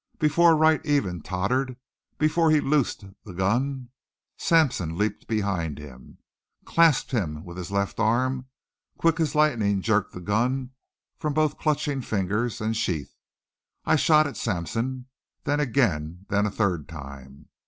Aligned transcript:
Before 0.17 0.55
Wright 0.57 0.83
even 0.83 1.21
tottered, 1.21 1.77
before 2.17 2.49
he 2.49 2.59
loosed 2.59 3.05
the 3.23 3.35
gun, 3.35 3.89
Sampson 4.35 4.97
leaped 4.97 5.27
behind 5.27 5.77
him, 5.77 6.17
clasped 6.65 7.11
him 7.11 7.45
with 7.45 7.55
his 7.55 7.69
left 7.69 7.99
arm, 7.99 8.47
quick 8.97 9.19
as 9.19 9.35
lightning 9.35 9.79
jerked 9.79 10.13
the 10.13 10.19
gun 10.19 10.71
from 11.19 11.35
both 11.35 11.59
clutching 11.59 12.01
fingers 12.01 12.59
and 12.59 12.75
sheath. 12.75 13.13
I 13.85 13.95
shot 13.95 14.25
at 14.25 14.37
Sampson, 14.37 15.05
then 15.43 15.59
again, 15.59 16.25
then 16.29 16.47
a 16.47 16.49
third 16.51 16.89
time. 16.89 17.49